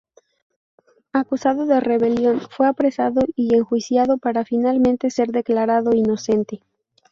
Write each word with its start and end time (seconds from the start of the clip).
Acusado 1.13 1.67
de 1.67 1.79
rebelión, 1.79 2.41
fue 2.49 2.65
apresado 2.67 3.21
y 3.35 3.53
enjuiciado, 3.55 4.17
para 4.17 4.43
finalmente 4.43 5.11
ser 5.11 5.27
declarado 5.27 5.93
inocente. 5.93 6.61